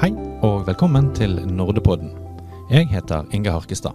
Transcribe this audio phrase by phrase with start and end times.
[0.00, 2.14] Hei og velkommen til Nordepodden.
[2.70, 3.92] Jeg heter Inge Harkestad.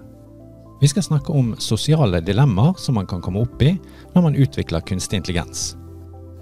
[0.77, 3.71] Vi skal snakke om sosiale dilemmaer som man kan komme opp i
[4.13, 5.63] når man utvikler kunstig intelligens.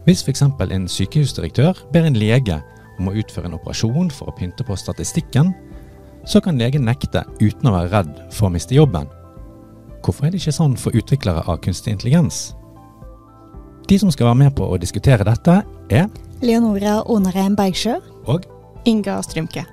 [0.04, 0.44] Hvis f.eks.
[0.44, 2.58] en sykehusdirektør ber en lege
[3.00, 5.54] om å utføre en operasjon for å pynte på statistikken,
[6.28, 9.08] så kan legen nekte uten å være redd for å miste jobben.
[10.04, 12.50] Hvorfor er det ikke sånn for utviklere av kunstig intelligens?
[13.88, 16.12] De som skal være med på å diskutere dette, er
[16.44, 18.02] Leonora Onarheim Bergsjø.
[18.28, 18.44] og
[18.86, 19.66] Inga Strymke.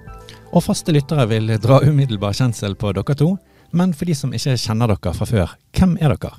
[0.50, 3.34] Og faste lyttere vil dra umiddelbar kjensel på dere to.
[3.70, 6.32] Men for de som ikke kjenner dere fra før, hvem er dere?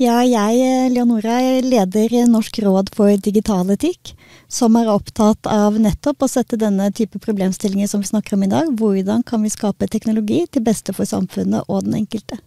[0.00, 4.14] Ja, jeg, Leonora, leder Norsk råd for digital etikk,
[4.48, 8.50] som er opptatt av nettopp å sette denne type problemstillinger som vi snakker om i
[8.54, 8.72] dag.
[8.80, 12.40] Hvordan kan vi skape teknologi til beste for samfunnet og den enkelte?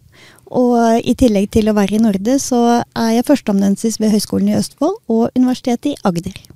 [0.47, 4.57] Og i tillegg til å være i Norde, så er jeg førsteamanuensis ved Høgskolen i
[4.57, 6.54] Østfold og Universitetet i Agder.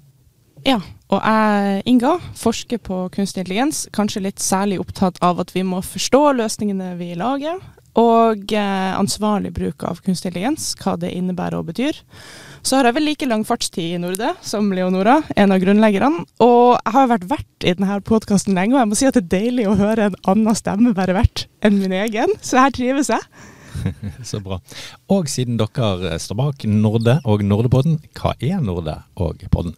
[0.67, 3.85] Ja, og jeg, Inga, forsker på kunstig intelligens.
[3.95, 7.59] Kanskje litt særlig opptatt av at vi må forstå løsningene vi lager.
[7.99, 11.97] Og eh, ansvarlig bruk av kunstig intelligens, hva det innebærer og betyr.
[12.61, 16.25] Så har jeg vel like lang fartstid i Norde som Leonora, en av grunnleggerne.
[16.45, 19.25] Og jeg har vært vert i denne podkasten lenge, og jeg må si at det
[19.25, 22.35] er deilig å høre en annen stemme være vert enn min egen.
[22.45, 23.25] Så her trives jeg.
[24.29, 24.61] Så bra.
[25.09, 29.77] Og siden dere står bak Norde og Nordepodden, hva er Norde og podden?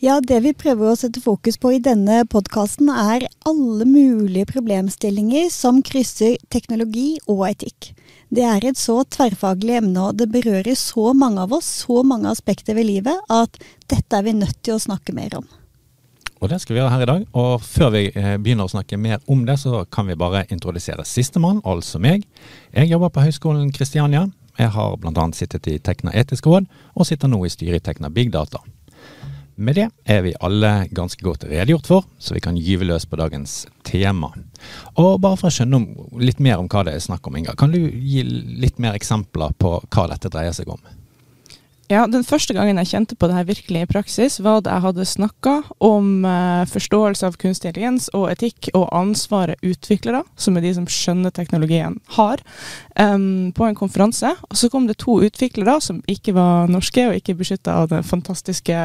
[0.00, 5.50] Ja, det vi prøver å sette fokus på i denne podkasten er alle mulige problemstillinger
[5.52, 7.90] som krysser teknologi og etikk.
[8.32, 12.32] Det er et så tverrfaglig emne, og det berører så mange av oss, så mange
[12.32, 13.60] aspekter ved livet, at
[13.92, 15.44] dette er vi nødt til å snakke mer om.
[16.40, 17.28] Og det skal vi gjøre her i dag.
[17.36, 21.04] Og før vi eh, begynner å snakke mer om det, så kan vi bare introdusere
[21.04, 22.24] sistemann, altså meg.
[22.72, 24.30] Jeg jobber på Høgskolen Kristiania.
[24.56, 25.30] Jeg har bl.a.
[25.36, 28.64] sittet i Tekna etisk råd, og sitter nå i styret i Tekna Big Data.
[29.60, 33.18] Med det er vi alle ganske godt redegjort for, så vi kan gyve løs på
[33.20, 34.30] dagens tema.
[34.96, 35.82] Og bare for å skjønne
[36.24, 39.52] litt mer om hva det er snakk om, Inga, kan du gi litt mer eksempler
[39.60, 40.80] på hva dette dreier seg om?
[41.90, 44.84] Ja, Den første gangen jeg kjente på det her virkelig i praksis, var da jeg
[44.84, 50.62] hadde snakka om eh, forståelse av kunstig intelligens og etikk og ansvaret utviklere, som er
[50.62, 52.44] de som skjønner teknologien, har,
[52.94, 54.30] um, på en konferanse.
[54.46, 58.06] Og så kom det to utviklere som ikke var norske og ikke beskytta av den
[58.06, 58.76] fantastiske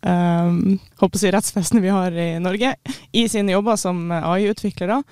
[0.00, 0.78] um,
[1.18, 2.72] si rettsfesten vi har i Norge,
[3.12, 5.02] i sine jobber som AI-utviklere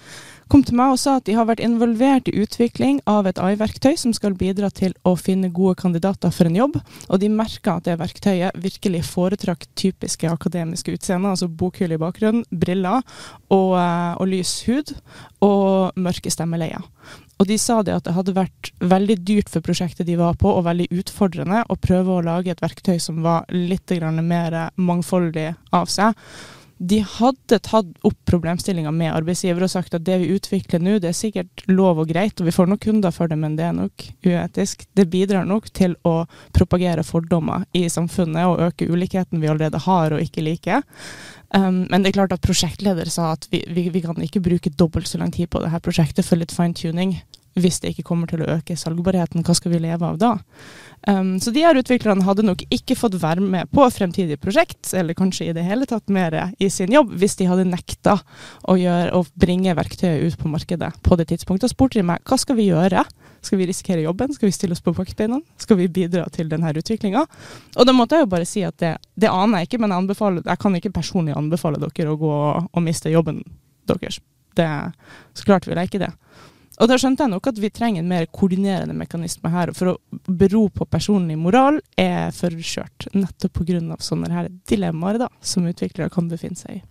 [0.52, 3.96] kom til meg og sa at de har vært involvert i utvikling av et AI-verktøy
[3.98, 7.88] som skal bidra til å finne gode kandidater for en jobb, og de merka at
[7.88, 13.02] det verktøyet virkelig foretrakk typiske akademiske utseender, altså bokhylle i bakgrunnen, briller
[13.50, 14.94] og, eh, og lys hud
[15.44, 16.82] og mørke stemmeleier.
[17.36, 20.48] Og de sa det at det hadde vært veldig dyrt for prosjektet de var på,
[20.48, 23.92] og veldig utfordrende å prøve å lage et verktøy som var litt
[24.22, 26.16] mer mangfoldig av seg
[26.78, 31.08] de hadde tatt opp problemstillinga med arbeidsgiver og sagt at det vi utvikler nå, det
[31.08, 33.76] er sikkert lov og greit, og vi får nok kunder for det, men det er
[33.78, 34.84] nok uetisk.
[34.92, 36.26] Det bidrar nok til å
[36.56, 40.84] propagere fordommer i samfunnet og øke ulikheten vi allerede har og ikke liker.
[41.54, 44.74] Um, men det er klart at prosjektleder sa at vi, vi, vi kan ikke bruke
[44.76, 47.16] dobbelt så lang tid på dette prosjektet for litt fine-tuning
[47.56, 50.32] hvis det ikke kommer til å øke salgbarheten, hva skal vi leve av da?
[51.08, 55.16] Um, så de her utviklerne hadde nok ikke fått være med på fremtidige prosjekt, eller
[55.16, 58.18] kanskje i det hele tatt mer i sin jobb, hvis de hadde nekta
[58.66, 61.70] å, gjøre, å bringe verktøyet ut på markedet på det tidspunktet.
[61.70, 63.06] Og spurte de meg hva skal vi gjøre?
[63.46, 64.34] Skal vi risikere jobben?
[64.34, 65.38] Skal vi stille oss på bakbeina?
[65.62, 67.22] Skal vi bidra til denne utviklinga?
[67.76, 70.42] Og da måtte jeg jo bare si at det, det aner jeg ikke, men jeg,
[70.42, 72.34] jeg, kan ikke personlig anbefale dere å gå
[72.66, 73.44] og miste jobben
[73.86, 74.18] deres.
[74.56, 74.66] Det,
[75.36, 76.12] så klart vil jeg ikke det.
[76.76, 79.72] Og da skjønte jeg nok at vi trenger en mer koordinerende mekanisme her.
[79.76, 79.96] For å
[80.28, 83.08] bero på personlig moral er for skjørt.
[83.16, 83.96] Nettopp pga.
[83.98, 86.84] sånne her dilemmaer da, som utviklere kan befinne seg i.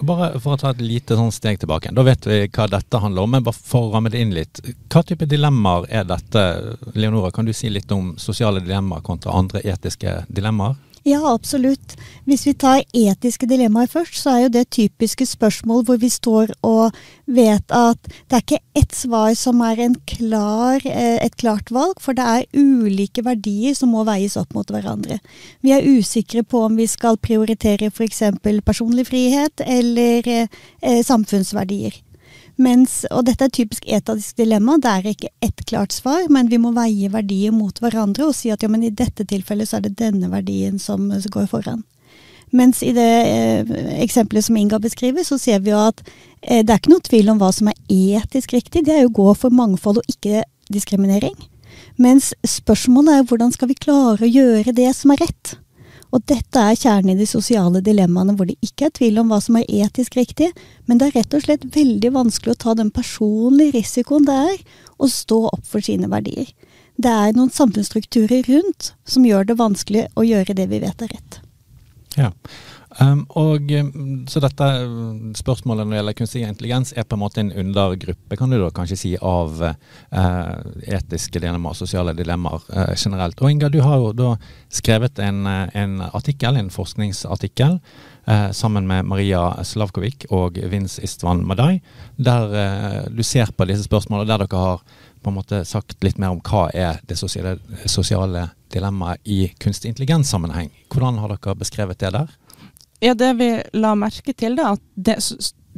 [0.00, 1.90] Bare for å ta et lite sånn steg tilbake.
[1.92, 3.32] Da vet vi hva dette handler om.
[3.34, 4.60] Men bare for å ramme det inn litt.
[4.88, 6.44] Hva type dilemmaer er dette?
[6.94, 10.78] Leonora, kan du si litt om sosiale dilemmaer kontra andre etiske dilemmaer?
[11.08, 11.94] Ja, absolutt.
[12.28, 16.50] Hvis vi tar etiske dilemmaer først, så er jo det typiske spørsmål hvor vi står
[16.66, 19.80] og vet at det er ikke ett svar som er
[20.10, 24.68] klar, eh, et klart valg, for det er ulike verdier som må veies opp mot
[24.68, 25.20] hverandre.
[25.64, 28.22] Vi er usikre på om vi skal prioritere f.eks.
[28.66, 32.02] personlig frihet eller eh, samfunnsverdier.
[32.58, 34.80] Mens, og dette er typisk etisk dilemma.
[34.82, 38.50] Det er ikke ett klart svar, men vi må veie verdier mot hverandre og si
[38.50, 41.84] at ja, men i dette tilfellet så er det denne verdien som går foran.
[42.50, 43.70] Mens i det eh,
[44.02, 46.00] eksempelet som Inga beskriver, så ser vi jo at
[46.40, 48.86] eh, det er ikke noe tvil om hva som er etisk riktig.
[48.86, 51.36] Det er jo å gå for mangfold og ikke diskriminering.
[52.00, 55.58] Mens spørsmålet er hvordan skal vi klare å gjøre det som er rett?
[56.14, 59.40] Og dette er kjernen i de sosiale dilemmaene, hvor det ikke er tvil om hva
[59.44, 60.48] som er etisk riktig,
[60.88, 64.62] men det er rett og slett veldig vanskelig å ta den personlige risikoen det er
[64.96, 66.48] å stå opp for sine verdier.
[66.98, 71.12] Det er noen samfunnsstrukturer rundt som gjør det vanskelig å gjøre det vi vet er
[71.12, 71.38] rett.
[72.16, 72.32] Ja,
[72.96, 77.20] Um, og um, Så dette um, spørsmålet når det gjelder kunstig intelligens er på en
[77.20, 80.54] måte en undergruppe kan du da kanskje si, av uh,
[80.88, 83.36] etiske dilemmaer, sosiale dilemmaer uh, generelt.
[83.42, 84.30] Og Inga, du har jo da
[84.72, 91.82] skrevet en, en artikkel, en forskningsartikkel uh, sammen med Maria Slavkovic og Vince Istvan Madai,
[92.16, 94.82] der du ser på disse spørsmålene, der dere har
[95.22, 99.92] på en måte sagt litt mer om hva er det sosiale, sosiale dilemmaet i kunstig
[99.92, 100.70] intelligens-sammenheng.
[100.88, 102.36] Hvordan har dere beskrevet det der?
[103.00, 105.18] Ja, det vi la merke til, da, at det,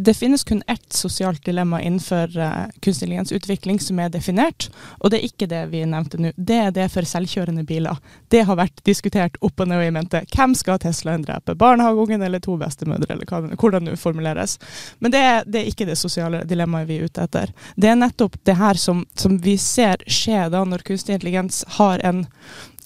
[0.05, 5.19] det finnes kun ett sosialt dilemma innenfor uh, kunstig intelligensutvikling som er definert, og det
[5.19, 6.31] er ikke det vi nevnte nå.
[6.37, 7.99] Det er det for selvkjørende biler.
[8.32, 10.22] Det har vært diskutert opp og ned i mente.
[10.32, 11.55] Hvem skal Teslaen drepe?
[11.61, 14.56] Barnehageungen eller to bestemødre, eller hvordan det formuleres.
[14.99, 17.52] Men det er, det er, ikke det sosiale dilemmaet vi er ute etter.
[17.76, 22.00] Det er nettopp det her som, som vi ser skje da når kunstig intelligens har
[22.06, 22.25] en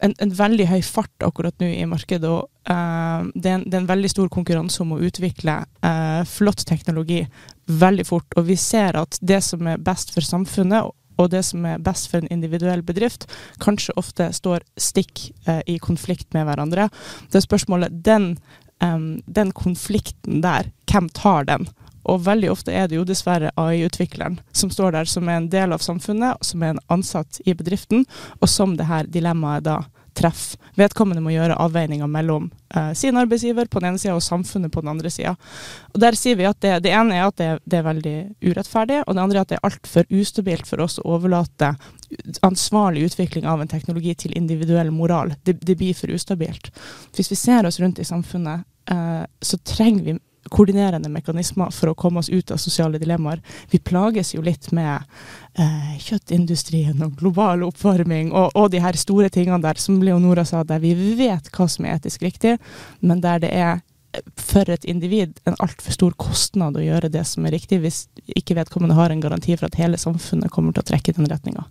[0.05, 2.29] en, en, veldig høy fart akkurat nå i markedet.
[2.29, 6.23] og uh, det, er en, det, er en, veldig stor konkurranse om å utvikle uh,
[6.29, 7.23] flott teknologi
[7.67, 8.29] veldig fort.
[8.39, 12.09] Og vi ser at det som er best for samfunnet, og det som er best
[12.11, 13.29] for en individuell bedrift,
[13.63, 16.91] kanskje ofte står stikk uh, i konflikt med hverandre.
[17.31, 18.35] Det er spørsmålet den,
[18.83, 21.69] um, den konflikten der, hvem tar den?
[22.05, 25.73] Og veldig ofte er det jo dessverre AI-utvikleren som står der som er en del
[25.73, 28.05] av samfunnet, som er en ansatt i bedriften,
[28.43, 29.79] og som det her dilemmaet da
[30.17, 30.61] treffer.
[30.75, 34.83] Vedkommende må gjøre avveininger mellom eh, sin arbeidsgiver på den ene sida og samfunnet på
[34.83, 35.37] den andre sida.
[35.95, 39.15] Der sier vi at det, det ene er at det, det, er veldig urettferdig, og
[39.15, 41.75] det andre er at det er altfor ustabilt for oss å overlate
[42.47, 45.35] ansvarlig utvikling av en teknologi til individuell moral.
[45.47, 46.73] Det, det blir for ustabilt.
[47.15, 50.19] Hvis vi ser oss rundt i samfunnet, eh, så trenger vi
[50.55, 53.43] koordinerende mekanismer for å komme oss ut av sosiale dilemmaer.
[53.73, 55.03] Vi plages jo litt med
[55.59, 60.63] eh, kjøttindustrien og global oppvarming og, og, de her store tingene der, som Leonora sa,
[60.65, 62.57] der vi vet hva som er etisk riktig,
[63.01, 63.83] men der det er
[64.39, 68.05] for et individ en altfor stor kostnad å gjøre det som er riktig, hvis
[68.39, 71.31] ikke vedkommende har en garanti for at hele samfunnet kommer til å trekke i den
[71.31, 71.67] retninga.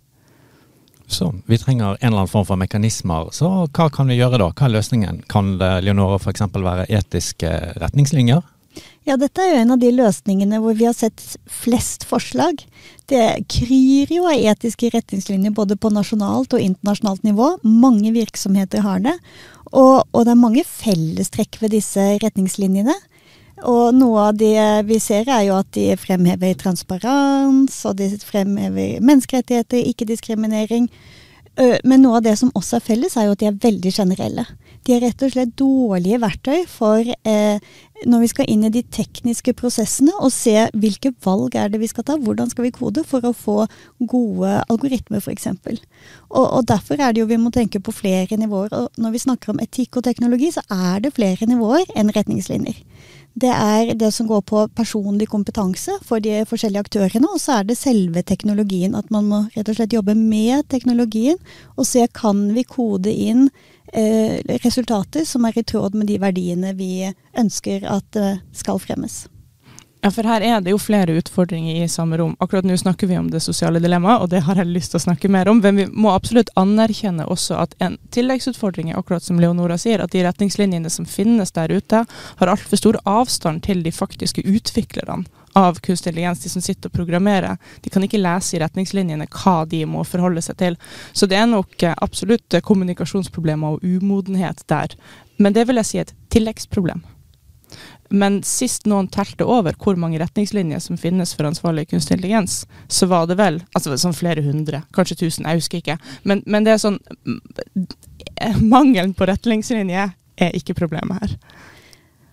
[1.06, 3.28] Så vi trenger en eller annen form for mekanismer.
[3.36, 4.50] Så hva kan vi gjøre da?
[4.52, 5.22] Hva er løsningen?
[5.28, 6.46] Kan det Leonora f.eks.
[6.54, 7.50] være etiske
[7.80, 8.40] retningslinjer?
[9.04, 12.62] Ja, dette er jo en av de løsningene hvor vi har sett flest forslag.
[13.10, 17.50] Det kryr jo av etiske retningslinjer både på nasjonalt og internasjonalt nivå.
[17.62, 19.18] Mange virksomheter har det.
[19.74, 22.96] Og, og det er mange fellestrekk ved disse retningslinjene.
[23.64, 24.56] Og noe av det
[24.88, 30.88] vi ser er jo at de fremhever transparens, og de fremhever menneskerettigheter, ikke-diskriminering.
[31.56, 34.42] Men noe av det som også er felles, er jo at de er veldig generelle.
[34.84, 37.62] De er rett og slett dårlige verktøy for eh,
[38.04, 41.88] når vi skal inn i de tekniske prosessene og se hvilke valg er det vi
[41.88, 43.56] skal ta, hvordan skal vi kode for å få
[44.00, 45.48] gode algoritmer f.eks.
[45.54, 48.74] Og, og derfor er det jo vi må tenke på flere nivåer.
[48.76, 52.82] Og når vi snakker om etikk og teknologi, så er det flere nivåer enn retningslinjer.
[53.34, 57.68] Det er det som går på personlig kompetanse for de forskjellige aktørene, og så er
[57.68, 58.94] det selve teknologien.
[58.94, 61.40] At man må rett og slett jobbe med teknologien
[61.74, 63.48] og se kan vi kode inn
[63.92, 67.04] Eh, resultater som er i tråd med de verdiene vi
[67.38, 69.26] ønsker at eh, skal fremmes.
[70.04, 72.34] Ja, for her er det jo flere utfordringer i samme rom.
[72.44, 75.04] Akkurat nå snakker vi om det sosiale dilemmaet, og det har jeg lyst til å
[75.06, 75.62] snakke mer om.
[75.64, 80.12] Men vi må absolutt anerkjenne også at en tilleggsutfordring er akkurat som Leonora sier, at
[80.12, 82.02] de retningslinjene som finnes der ute,
[82.42, 85.24] har altfor stor avstand til de faktiske utviklerne
[85.56, 87.56] av kunstig intelligens, de som sitter og programmerer.
[87.80, 90.76] De kan ikke lese i retningslinjene hva de må forholde seg til.
[91.16, 95.00] Så det er nok eh, absolutt eh, kommunikasjonsproblemer og umodenhet der.
[95.40, 97.00] Men det vil jeg si er et tilleggsproblem.
[98.14, 103.08] Men sist noen telte over hvor mange retningslinjer som finnes for ansvarlig kunstig intelligens, så
[103.10, 105.98] var det vel altså sånn flere hundre, kanskje tusen, jeg husker ikke.
[106.22, 107.00] Men, men det er sånn
[108.60, 111.36] Mangelen på retningslinjer er ikke problemet her.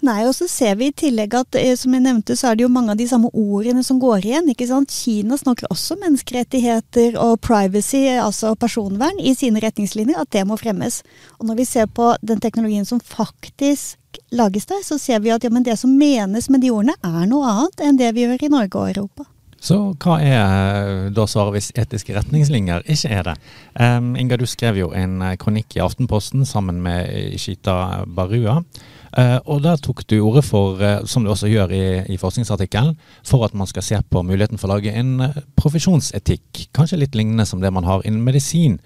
[0.01, 2.65] Nei, og så ser vi i tillegg at eh, som jeg nevnte, så er det
[2.65, 4.50] jo mange av de samme ordene som går igjen.
[4.50, 4.89] ikke sant?
[4.89, 11.03] Kina snakker også menneskerettigheter og privacy, altså personvern, i sine retningslinjer, at det må fremmes.
[11.38, 14.00] Og når vi ser på den teknologien som faktisk
[14.34, 17.29] lages der, så ser vi at ja, men det som menes med de ordene, er
[17.29, 19.27] noe annet enn det vi gjør i Norge og Europa.
[19.62, 23.36] Så hva er eh, da svaret hvis etiske retningslinjer ikke er det?
[23.77, 28.63] Um, Inga, du skrev jo en eh, kronikk i Aftenposten sammen med Shita Barua.
[29.12, 32.96] Uh, og der tok du ordet for, uh, som du også gjør i, i forskningsartikkelen,
[33.27, 36.68] for at man skal se på muligheten for å lage en uh, profesjonsetikk.
[36.75, 38.80] Kanskje litt lignende som det man har innen medisin.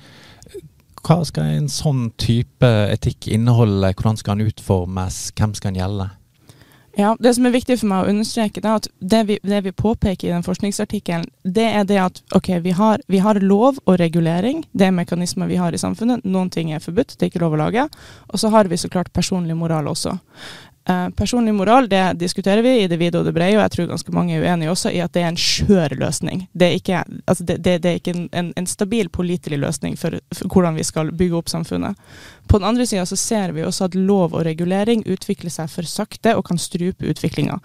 [1.06, 3.94] Hva skal en sånn type etikk inneholde?
[3.94, 5.28] Hvordan skal den utformes?
[5.38, 6.10] Hvem skal den gjelde?
[6.96, 9.72] Ja, Det som er viktig for meg å understreke, er at det vi, det vi,
[9.76, 13.98] påpeker i den forskningsartikkelen, det er det at ok, vi har, vi har, lov og
[14.00, 14.64] regulering.
[14.72, 16.24] Det er mekanismer vi har i samfunnet.
[16.24, 17.88] Noen ting er forbudt, det er ikke lov å lage.
[18.32, 20.16] Og så har vi så klart personlig moral også.
[20.90, 23.88] Uh, personlig moral det diskuterer vi i det vide og det brede, og jeg tror
[23.90, 26.44] ganske mange er uenige også i at det er en skjør løsning.
[26.54, 29.98] Det er ikke, altså det, det, det er ikke en, en, en, stabil, pålitelig løsning
[29.98, 31.98] for, for, hvordan vi skal bygge opp samfunnet.
[32.46, 35.90] På den andre sida så ser vi også at lov og regulering utvikler seg for
[35.90, 37.58] sakte og kan strupe utviklinga.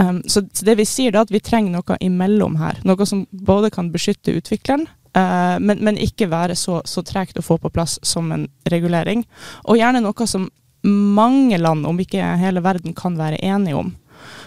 [0.00, 2.82] Um, så, det vi sier da, at vi trenger noe imellom her.
[2.82, 7.42] Noe som både kan beskytte utvikleren, Uh, men, men, ikke være så, så tregt å
[7.42, 9.24] få på plass som en regulering.
[9.66, 10.44] Og gjerne noe som
[10.86, 13.94] mange land, om ikke hele verden, kan være enige om.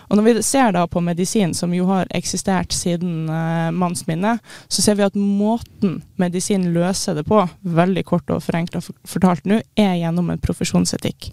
[0.10, 4.84] Og Når vi ser da på medisin, som jo har eksistert siden eh, mannsminnet, så
[4.84, 9.96] ser vi at måten medisin løser det på, veldig kort og forenkla fortalt nå, er
[10.02, 11.32] gjennom en profesjonsetikk.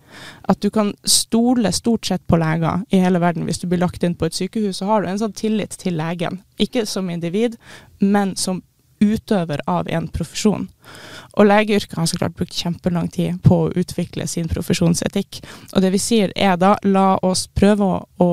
[0.48, 3.44] At du kan stole stort sett på leger i hele verden.
[3.48, 5.98] Hvis du blir lagt inn på et sykehus, så har du en sånn tillit til
[6.00, 6.40] legen.
[6.60, 7.58] Ikke som individ,
[8.00, 8.62] men som
[9.00, 10.68] utøver av en profesjon.
[11.38, 15.40] Og legeyrket har så klart brukt kjempelang tid på å utvikle sin profesjonsetikk.
[15.74, 18.30] Og det vi sier er da, la oss prøve å, å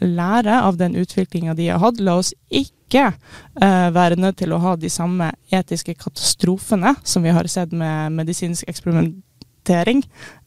[0.00, 2.00] lære av den utviklinga de har hatt.
[2.00, 7.34] La oss ikke uh, være nødt til å ha de samme etiske katastrofene som vi
[7.34, 10.04] har sett med medisinsk eksperimentering,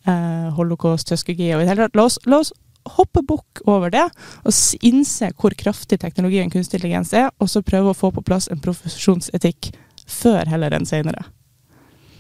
[0.08, 2.00] uh, holocaust, tøskegi og i det hele tatt.
[2.00, 2.54] La oss, la oss
[2.86, 4.06] hoppe bukk over det
[4.44, 8.48] og innse hvor kraftig teknologien kunstig intelligens er, og så prøve å få på plass
[8.50, 9.74] en profesjonsetikk
[10.10, 11.28] før heller enn senere.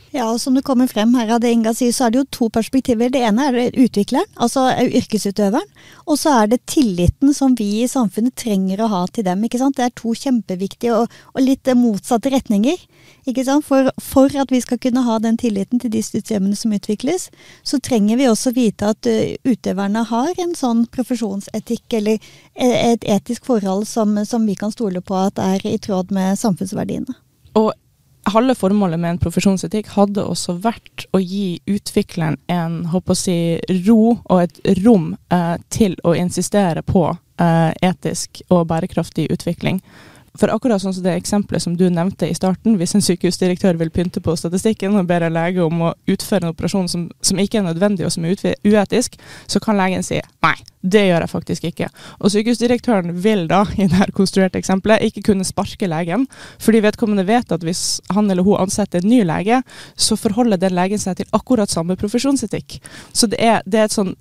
[0.09, 2.29] Ja, og som det kommer frem her av det Inga sier, så er det jo
[2.33, 3.11] to perspektiver.
[3.13, 5.67] Det ene er utvikleren, altså yrkesutøveren.
[6.09, 9.43] Og så er det tilliten som vi i samfunnet trenger å ha til dem.
[9.45, 9.77] ikke sant?
[9.77, 12.81] Det er to kjempeviktige og, og litt motsatte retninger.
[13.65, 17.29] For, for, at vi skal kunne ha den tilliten til de systemene som utvikles,
[17.63, 22.17] så trenger vi også vite at uh, utøverne har en sånn profesjonsetikk eller
[22.55, 26.39] e, et etisk forhold som, som vi kan stole på at er i tråd med
[26.39, 27.13] samfunnsverdiene.
[27.59, 27.73] Og
[28.29, 33.37] halve formålet med en profesjonsetikk hadde også vært å gi utvikleren en håper å si,
[33.87, 39.81] ro og et rom eh, til å insistere på eh, etisk og bærekraftig utvikling.
[40.37, 43.91] For akkurat sånn som det eksempelet som du nevnte i starten, hvis en sykehusdirektør vil
[43.93, 47.61] pynte på statistikken og ber en lege om å utføre en operasjon som, som ikke
[47.61, 49.17] er nødvendig og som er uetisk,
[49.49, 51.89] så kan legen si nei, det gjør jeg faktisk ikke.
[52.19, 56.27] Og sykehusdirektøren vil da, i dette konstruerte eksempelet, ikke kunne sparke legen,
[56.61, 59.61] fordi vedkommende vet at hvis han eller hun ansetter en ny lege,
[59.99, 62.79] så forholder den legen seg til akkurat samme profesjonsetikk.
[63.13, 64.15] Så det er, det er et sånn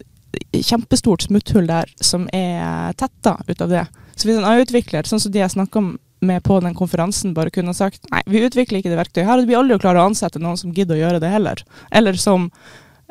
[0.52, 3.86] kjempestort smutthull der som er tetta ut av det.
[4.18, 5.82] Så hvis en AI-utvikler, sånn som de jeg snakka
[6.26, 9.44] med på den konferansen, bare kunne sagt nei, vi utvikler ikke det verktøyet her, og
[9.44, 11.62] det blir aldri å klare å ansette noen som gidder å gjøre det heller,
[11.94, 12.48] eller som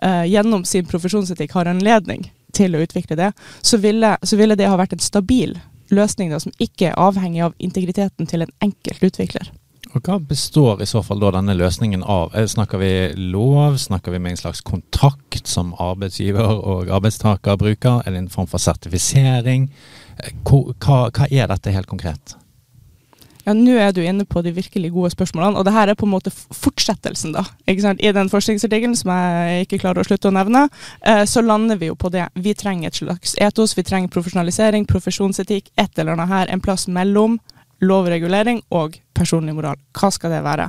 [0.03, 4.57] eh, gjennom sin profesjonsetikk har en ledning til å utvikle det, så ville, så ville
[4.59, 5.55] det ha vært en stabil
[5.93, 9.53] løsning da, som ikke er avhengig av integriteten til en enkelt utvikler.
[9.95, 12.35] Og Hva består i så fall da denne løsningen av?
[12.35, 12.91] Eh, snakker vi
[13.31, 18.49] lov, snakker vi med en slags kontrakt som arbeidsgiver og arbeidstaker bruker, eller en form
[18.51, 19.69] for sertifisering?
[20.47, 22.37] Hva, hva er dette helt konkret?
[23.47, 26.03] Ja, Nå er du inne på de virkelig gode spørsmålene, og det her er på
[26.03, 27.31] en måte fortsettelsen.
[27.31, 27.45] da.
[27.63, 28.01] Ikke sant?
[28.03, 30.65] I den forskningsartikkelen som jeg ikke klarer å slutte å nevne,
[31.01, 32.27] eh, så lander vi jo på det.
[32.35, 36.87] Vi trenger et slags etos, vi trenger profesjonalisering, profesjonsetikk, et eller annet her, en plass
[36.87, 37.39] mellom
[37.83, 39.77] lovregulering og personlig moral.
[39.97, 40.67] Hva skal det være?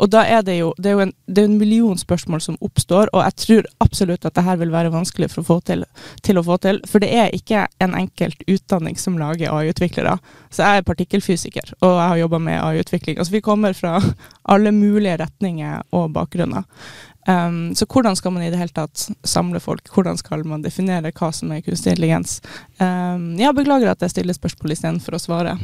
[0.00, 2.56] Og da er det jo, det er jo en, det er en, million spørsmål som
[2.64, 5.84] oppstår, og jeg tror absolutt at det her vil være vanskelig å til,
[6.24, 6.80] til å få til.
[6.88, 10.16] For det er ikke en enkelt utdanning som lager AI-utviklere.
[10.48, 13.18] Så jeg er partikkelfysiker, og jeg har jobba med AI-utvikling.
[13.18, 13.98] Altså vi kommer fra
[14.54, 16.64] alle mulige retninger og bakgrunner.
[17.28, 19.90] Um, så hvordan skal man i det hele tatt samle folk?
[19.92, 22.38] Hvordan skal man definere hva som er kunstig intelligens?
[22.80, 25.56] Um, jeg beklager at jeg stiller spørsmål istedenfor å svare.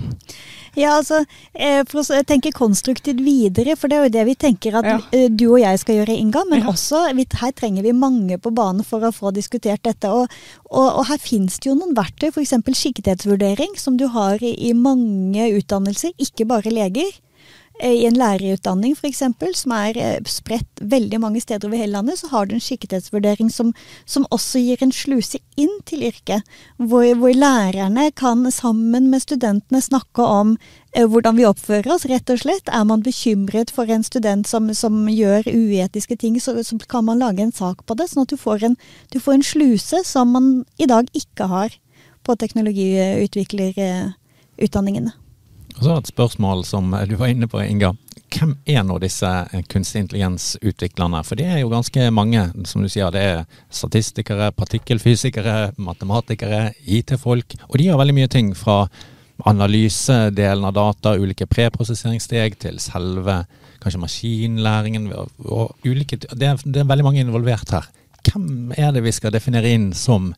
[0.76, 1.22] Ja, altså,
[1.54, 4.98] eh, for å tenke konstruktivt videre, for det er jo det vi tenker at ja.
[5.16, 6.44] Eh, du og jeg skal gjøre, Inga.
[6.50, 6.74] Men ja.
[6.74, 7.06] også,
[7.40, 10.12] her trenger vi mange på banen for å få diskutert dette.
[10.12, 10.28] Og,
[10.68, 12.58] og, og her finnes det jo noen verktøy, f.eks.
[12.82, 17.16] skikkethetsvurdering, som du har i, i mange utdannelser, ikke bare leger.
[17.78, 19.18] Eh, I en lærerutdanning f.eks.,
[19.60, 23.50] som er eh, spredt veldig mange steder over hele landet, så har du en skikkethetsvurdering
[23.52, 23.74] som,
[24.08, 26.40] som også gir en sluse inn til yrket.
[26.80, 30.56] Hvor, hvor, lærerne kan sammen med studentene snakke om
[30.96, 32.68] eh, hvordan vi oppfører oss, rett og slett.
[32.72, 37.18] Er man bekymret for en student som, som gjør uetiske ting, så, så, kan man
[37.20, 38.08] lage en sak på det.
[38.08, 38.76] Sånn at du får en,
[39.12, 41.76] du får en sluse som man i dag ikke har
[42.24, 45.25] på teknologiutviklerutdanningene.
[45.76, 47.92] Og så et spørsmål som du var inne på, Inga.
[48.36, 49.28] Hvem er nå disse
[49.70, 51.22] kunstig intelligens-utviklerne?
[51.24, 53.12] For det er jo ganske mange, som du sier.
[53.14, 57.58] Det er statistikere, partikkelfysikere, matematikere, IT-folk.
[57.68, 58.86] Og de gjør veldig mye ting fra
[59.46, 63.42] analysedelen av data, ulike preprosesseringssteg, til selve
[63.84, 65.10] kanskje maskinlæringen.
[65.12, 67.88] Og ulike, det, er, det er veldig mange involvert her.
[68.26, 70.32] Hvem er det vi skal definere inn som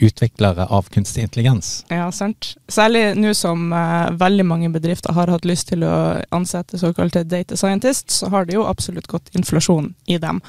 [0.00, 1.84] utviklere av kunstig intelligens.
[1.92, 2.54] Ja, sant.
[2.68, 5.92] Særlig nå som uh, veldig mange bedrifter har hatt lyst til å
[6.34, 10.40] ansette såkalte data scientists, så har det jo absolutt gått inflasjon i dem.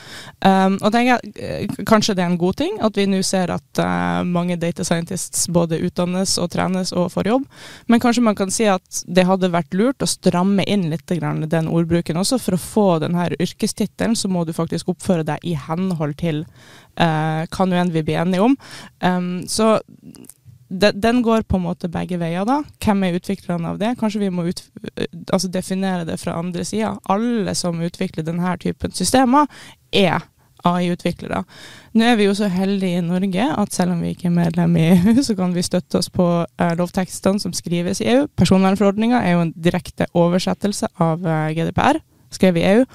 [0.45, 3.51] Um, og tenker jeg, uh, Kanskje det er en god ting at vi nå ser
[3.53, 7.47] at uh, mange data scientists både utdannes og trenes og får jobb,
[7.91, 11.67] men kanskje man kan si at det hadde vært lurt å stramme inn litt den
[11.67, 12.39] ordbruken også.
[12.39, 16.45] For å få denne yrkestittelen så må du faktisk oppføre deg i henhold til
[16.99, 18.55] uh, hva nå enn vi blir enige om.
[19.03, 19.79] Um, så
[20.71, 22.61] de, den går på en måte begge veier, da.
[22.83, 23.95] Hvem er utviklerne av det?
[23.99, 24.63] Kanskje vi må ut,
[25.33, 26.93] altså definere det fra andre sida.
[27.11, 29.51] Alle som utvikler denne typen systemer,
[29.91, 30.21] er
[30.67, 31.41] AI-utviklere.
[31.97, 34.77] Nå er vi jo så heldige i Norge at selv om vi ikke er medlem
[34.77, 38.27] i EU, så kan vi støtte oss på uh, lovtekstene som skrives i EU.
[38.37, 41.99] Personvernforordninga er jo en direkte oversettelse av uh, GDPR
[42.31, 42.85] skrevet i EU.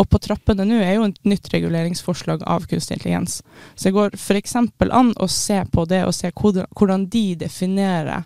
[0.00, 3.40] Og på trappene nå er jo et nytt reguleringsforslag av kunstig intelligens.
[3.74, 4.56] Så det går f.eks.
[4.56, 8.24] an å se på det, og se hvordan de definerer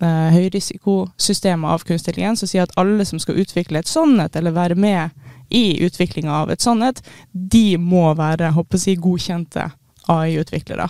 [0.00, 4.56] eh, høyrisikosystemet av kunstig intelligens, og sier at alle som skal utvikle et sannhet, eller
[4.56, 5.14] være med
[5.48, 9.70] i utviklinga av et sannhet, de må være håper jeg, godkjente
[10.08, 10.88] AI-utviklere.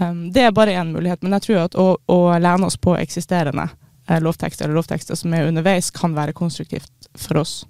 [0.00, 2.96] Um, det er bare én mulighet, men jeg tror at å, å lene oss på
[2.98, 3.68] eksisterende
[4.08, 7.62] eh, lovtekster eller lovtekster som er underveis, kan være konstruktivt for oss.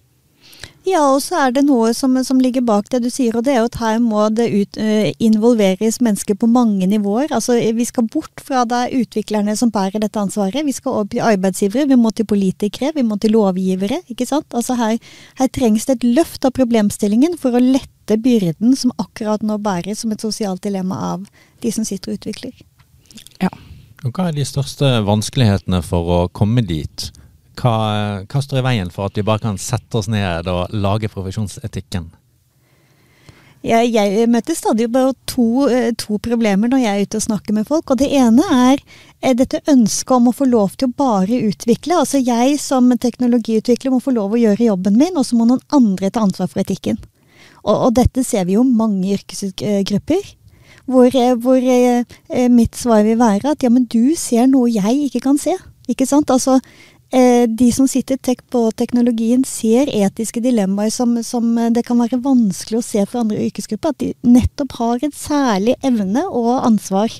[0.84, 3.54] Ja, og så er det noe som, som, ligger bak det du sier, og det
[3.54, 7.32] er jo at her må det ut, uh, involveres mennesker på mange nivåer.
[7.32, 10.60] Altså, Vi skal bort fra det er utviklerne som bærer dette ansvaret.
[10.66, 14.02] Vi skal opp til arbeidsgivere, vi må til politikere, vi må til lovgivere.
[14.12, 14.46] ikke sant?
[14.52, 14.98] Altså Her,
[15.40, 20.04] her trengs det et løft av problemstillingen for å lette byrden som akkurat nå bæres
[20.04, 21.24] som et sosialt dilemma av
[21.64, 22.52] de som sitter og utvikler.
[23.40, 23.48] Ja.
[24.04, 27.08] Og Hva er de største vanskelighetene for å komme dit?
[27.54, 31.10] Hva, hva, står i veien for at vi bare kan sette oss ned og lage
[31.12, 32.10] profesjonsetikken?
[33.64, 37.56] Jeg, jeg møter stadig bare to, eh, to, problemer når jeg er ute og snakker
[37.56, 37.94] med folk.
[37.94, 38.82] og Det ene er,
[39.24, 41.96] er dette ønsket om å få lov til å bare utvikle.
[42.02, 45.64] Altså Jeg som teknologiutvikler må få lov å gjøre jobben min, og så må noen
[45.72, 47.00] andre ta ansvar for etikken.
[47.64, 50.34] Og, og dette ser vi jo mange yrkesgrupper.
[50.84, 55.06] Hvor, eh, hvor eh, mitt svar vil være at ja, men du ser noe jeg
[55.06, 55.56] ikke kan se.
[55.88, 56.28] Ikke sant?
[56.32, 61.84] Altså, Eh, de som sitter tek på teknologien, ser etiske dilemmaer som, som, eh, det
[61.86, 63.94] kan være vanskelig å se for andre yrkesgrupper.
[63.94, 67.12] At de nettopp har en særlig evne og ansvar.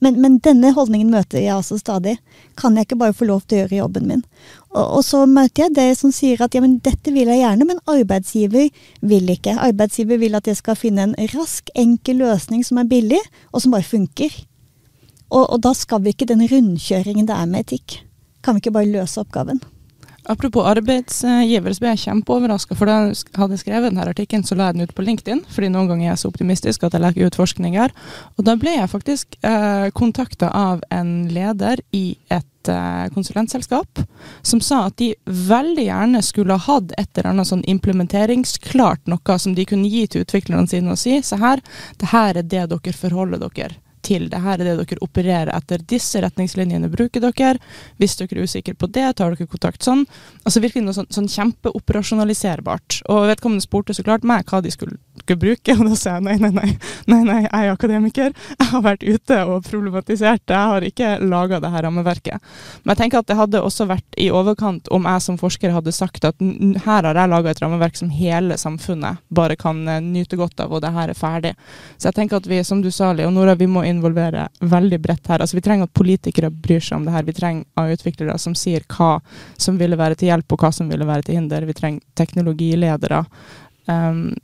[0.00, 2.16] Men, men, denne holdningen møter jeg altså stadig.
[2.58, 4.24] Kan jeg ikke bare få lov til å gjøre jobben min?
[4.72, 7.68] Og, og så møter jeg det som sier at ja, men dette vil jeg gjerne,
[7.68, 8.68] men arbeidsgiver
[9.00, 9.56] vil ikke.
[9.68, 13.76] Arbeidsgiver vil at jeg skal finne en rask, enkel løsning som er billig, og som
[13.76, 14.32] bare funker.
[15.30, 18.00] Og, og da skal vi ikke den rundkjøringen det er med etikk.
[18.46, 19.58] Kan vi ikke bare løse oppgaven?
[20.30, 22.74] Apropos arbeidsgiver, så ble jeg kjempeoverraska.
[22.78, 25.44] For da jeg hadde skrevet denne artikkelen, så la jeg den ut på LinkedIn.
[25.50, 27.94] fordi noen ganger er jeg så optimistisk at jeg legger ut forskning her.
[28.38, 34.02] Og da ble jeg faktisk eh, kontakta av en leder i et eh, konsulentselskap
[34.42, 39.38] som sa at de veldig gjerne skulle ha hatt et eller annet sånn implementeringsklart noe
[39.38, 41.62] som de kunne gi til utviklerne sine og si se her,
[41.98, 44.28] det her er det dere forholder dere til.
[44.30, 45.82] det her er det dere opererer etter.
[45.90, 47.58] Disse retningslinjene bruker dere.
[48.00, 50.04] Hvis dere er usikre på det, tar dere kontakt sånn.
[50.44, 53.00] Altså virkelig noe sånn, sånn kjempeoperasjonaliserbart.
[53.12, 56.26] Og vedkommende spurte så klart meg hva de skulle, skulle bruke, og da sa jeg
[56.26, 56.70] nei, nei, nei,
[57.10, 58.34] nei, nei, jeg er akademiker.
[58.56, 60.44] Jeg har vært ute og problematisert.
[60.48, 62.50] Jeg har ikke laga det her rammeverket.
[62.84, 65.94] Men jeg tenker at det hadde også vært i overkant om jeg som forsker hadde
[65.94, 70.38] sagt at her har jeg laga et rammeverk som hele samfunnet bare kan eh, nyte
[70.38, 71.52] godt av, og det her er ferdig.
[71.96, 75.30] Så jeg tenker at vi, som du sa, Leonora, vi må inn involvere veldig bredt
[75.32, 75.42] her.
[75.42, 77.26] Altså, vi trenger at politikere bryr seg om det her.
[77.26, 79.16] Vi trenger AI-utviklere som sier hva
[79.58, 81.68] som ville være til hjelp, og hva som ville være til hinder.
[81.68, 83.24] Vi trenger teknologiledere.
[83.88, 84.34] Um,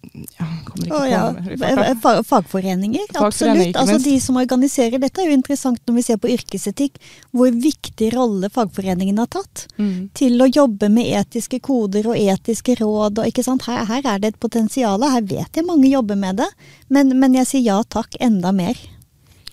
[0.88, 2.22] ja, oh, ja.
[2.24, 3.76] Fagforeninger, absolutt.
[3.76, 7.00] Altså, de som organiserer dette, er jo interessant når vi ser på yrkesetikk,
[7.34, 10.12] hvor viktig rolle fagforeningene har tatt mm.
[10.14, 13.18] til å jobbe med etiske koder og etiske råd.
[13.18, 15.02] Og, her, her, er det et potensial.
[15.02, 16.50] Her vet jeg mange jobber med det,
[16.86, 18.78] men, men jeg sier ja takk, enda mer.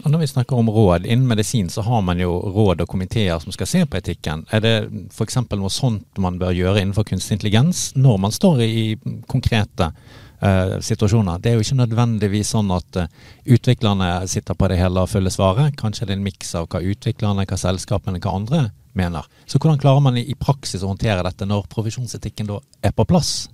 [0.03, 3.41] Og når vi snakker om råd, innen medisin så har man jo råd og komiteer
[3.43, 4.45] som skal se på etikken.
[4.55, 4.73] Er det
[5.11, 5.41] f.eks.
[5.51, 8.85] noe sånt man bør gjøre innenfor kunstig intelligens når man står i
[9.27, 11.43] konkrete uh, situasjoner?
[11.43, 13.11] Det er jo ikke nødvendigvis sånn at uh,
[13.43, 15.75] utviklerne sitter på det hele og følger svaret.
[15.79, 19.27] Kanskje det er en miks av hva utviklerne, hva selskapene, hva andre mener.
[19.45, 23.49] Så hvordan klarer man i praksis å håndtere dette når profesjonsetikken da er på plass?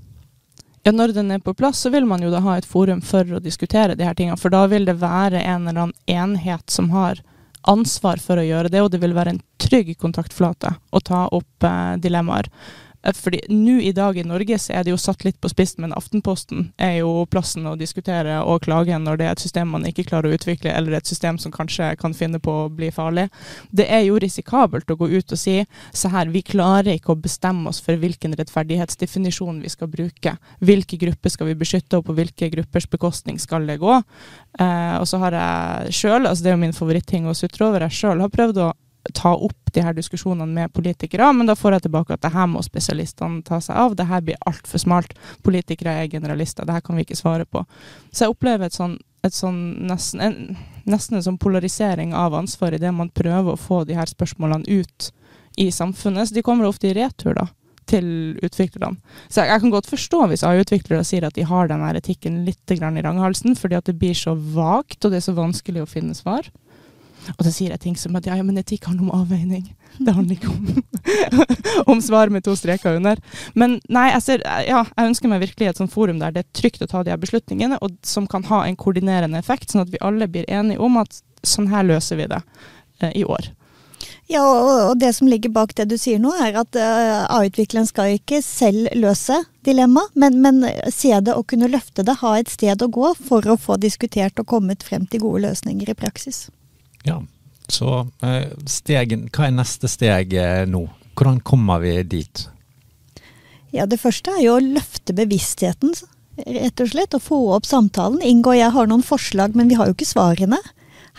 [0.86, 3.26] Ja, Når den er på plass, så vil man jo da ha et forum for
[3.34, 4.38] å diskutere de her tingene.
[4.38, 7.24] For da vil det være en eller annen enhet som har
[7.66, 11.66] ansvar for å gjøre det, og det vil være en trygg kontaktflate å ta opp
[11.66, 12.52] eh, dilemmaer.
[13.06, 15.84] Eh, fordi nå i dag i Norge så er det jo satt litt på spissen,
[15.86, 19.86] men Aftenposten er jo plassen å diskutere og klage når det er et system man
[19.88, 23.28] ikke klarer å utvikle, eller et system som kanskje kan finne på å bli farlig.
[23.72, 25.58] Det er jo risikabelt å gå ut og si
[25.96, 30.36] se her, vi klarer ikke å bestemme oss for hvilken rettferdighetsdefinisjon vi skal bruke.
[30.66, 34.00] Hvilke grupper skal vi beskytte, og på hvilke gruppers bekostning skal det gå.
[34.60, 37.86] Eh, og så har jeg sjøl, altså det er jo min favoritting å sutre over,
[37.88, 38.72] jeg sjøl har prøvd å
[39.14, 42.48] ta opp de her diskusjonene med politikere, men da får jeg tilbake at det her
[42.50, 43.98] må spesialistene ta seg av.
[43.98, 45.14] Det her blir altfor smalt.
[45.46, 47.66] Politikere er generalister, det her kan vi ikke svare på.
[48.12, 50.40] Så jeg opplever et sånn, et sånn nesten, en,
[50.90, 54.82] nesten en sånn polarisering av ansvar i det man prøver å få de her spørsmålene
[54.82, 55.12] ut
[55.62, 56.30] i samfunnet.
[56.30, 57.50] Så de kommer ofte i retur, da
[57.86, 58.08] til
[58.42, 58.98] utviklerne.
[59.30, 62.74] Så jeg, jeg, kan godt forstå hvis AI-utviklere sier at de har den etikken litt
[62.74, 66.18] i ranghalsen, fordi at det blir så vagt, og det er så vanskelig å finne
[66.18, 66.50] svar.
[67.36, 69.66] Og så sier jeg ting som at ja, men etikk handler om avveining.
[69.98, 70.84] Det handler ikke om,
[71.96, 73.20] om svar med to streker under.
[73.58, 76.56] Men nei, jeg, ser, ja, jeg ønsker meg virkelig et sånt forum der det er
[76.62, 79.94] trygt å ta de her beslutningene, og som kan ha en koordinerende effekt, sånn at
[79.94, 82.42] vi alle blir enige om at sånn her løser vi det
[83.02, 83.54] eh, i år.
[84.28, 84.42] Ja,
[84.90, 88.42] og det som ligger bak det du sier nå, er at uh, A-utvikleren skal ikke
[88.42, 92.90] selv løse dilemma, men, men, se det og kunne løfte det, ha et sted å
[92.90, 96.48] gå for å få diskutert og kommet frem til gode løsninger i praksis.
[97.06, 97.22] Ja,
[97.70, 100.86] så eh, stegen, hva er neste steg eh, nå?
[101.16, 102.48] Hvordan kommer vi dit?
[103.76, 105.94] Ja, Det første er jo å løfte bevisstheten,
[106.46, 107.16] rett og slett.
[107.16, 108.24] Og få opp samtalen.
[108.24, 110.60] Ingo og jeg har noen forslag, men vi har jo ikke svarene.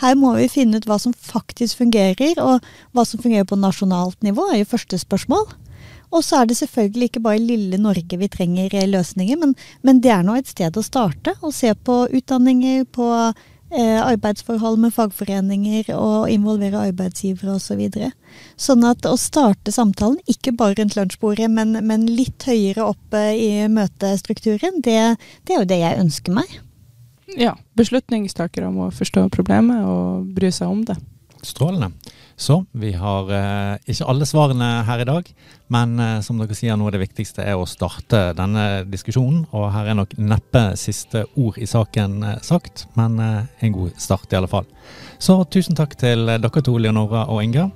[0.03, 4.21] Her må vi finne ut hva som faktisk fungerer, og hva som fungerer på nasjonalt
[4.27, 5.47] nivå, er jo første spørsmål.
[6.13, 10.13] Og så er det selvfølgelig ikke bare lille Norge vi trenger løsninger, men, men det
[10.13, 11.35] er nå et sted å starte.
[11.41, 13.33] Å se på utdanninger, på Eh,
[13.75, 17.67] arbeidsforhold med fagforeninger og involvere arbeidsgivere osv.
[17.67, 18.13] Så videre.
[18.57, 23.67] sånn at å starte samtalen, ikke bare rundt lunsjbordet, men, men litt høyere oppe i
[23.69, 26.55] møtestrukturen, det, det, er jo det jeg ønsker meg.
[27.37, 27.57] Ja.
[27.77, 30.97] Beslutningstakere må forstå problemet og bry seg om det.
[31.47, 31.93] Strålende.
[32.37, 35.29] Så vi har eh, ikke alle svarene her i dag,
[35.73, 39.47] men eh, som dere sier, noe av det viktigste er å starte denne diskusjonen.
[39.57, 43.97] Og her er nok neppe siste ord i saken eh, sagt, men eh, en god
[44.03, 44.69] start i alle fall.
[45.23, 47.71] Så tusen takk til dere to, Leonora og Inga.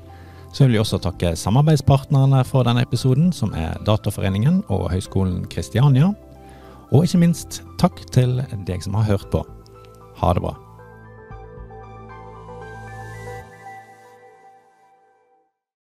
[0.52, 6.10] Så vil vi også takke samarbeidspartnerne for denne episoden, som er Dataforeningen og Høgskolen Kristiania.
[6.90, 9.46] Og ikke minst takk til deg som har hørt på.
[10.20, 10.58] Ha det bra.